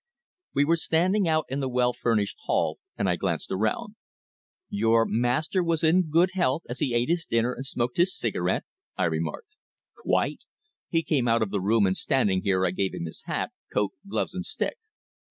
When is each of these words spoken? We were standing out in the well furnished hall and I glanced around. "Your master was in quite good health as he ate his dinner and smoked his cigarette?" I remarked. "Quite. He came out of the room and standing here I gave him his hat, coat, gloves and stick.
We 0.55 0.65
were 0.65 0.77
standing 0.77 1.27
out 1.27 1.45
in 1.47 1.59
the 1.59 1.69
well 1.69 1.93
furnished 1.93 2.37
hall 2.45 2.79
and 2.97 3.07
I 3.07 3.15
glanced 3.17 3.51
around. 3.51 3.97
"Your 4.67 5.05
master 5.05 5.61
was 5.61 5.83
in 5.83 6.01
quite 6.01 6.11
good 6.11 6.29
health 6.33 6.63
as 6.67 6.79
he 6.79 6.95
ate 6.95 7.07
his 7.09 7.27
dinner 7.27 7.53
and 7.53 7.63
smoked 7.67 7.97
his 7.97 8.17
cigarette?" 8.17 8.63
I 8.97 9.03
remarked. 9.03 9.57
"Quite. 9.95 10.39
He 10.89 11.03
came 11.03 11.27
out 11.27 11.43
of 11.43 11.51
the 11.51 11.61
room 11.61 11.85
and 11.85 11.95
standing 11.95 12.41
here 12.41 12.65
I 12.65 12.71
gave 12.71 12.95
him 12.95 13.05
his 13.05 13.21
hat, 13.27 13.51
coat, 13.71 13.91
gloves 14.09 14.33
and 14.33 14.43
stick. 14.43 14.77